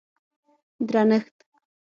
درنښت 0.89 1.25